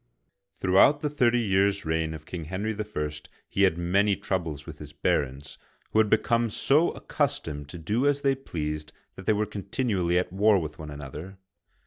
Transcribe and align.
Throughout 0.55 1.01
the 1.01 1.11
thirty 1.11 1.37
years* 1.41 1.85
reign 1.85 2.15
of 2.15 2.25
King 2.25 2.45
Henry 2.45 2.73
I., 2.75 3.11
he 3.47 3.61
had 3.61 3.77
many 3.77 4.15
troubles 4.15 4.65
with 4.65 4.79
his 4.79 4.93
barons, 4.93 5.59
who 5.91 5.99
had 5.99 6.09
become 6.09 6.49
so 6.49 6.89
accustomed 6.93 7.69
to 7.69 7.77
do 7.77 8.07
as 8.07 8.21
they 8.23 8.33
pleased 8.33 8.93
that 9.15 9.27
they 9.27 9.33
were 9.33 9.45
continu 9.45 9.99
ally 9.99 10.15
at 10.15 10.33
war 10.33 10.57
with 10.57 10.79
one 10.79 10.89
another. 10.89 11.37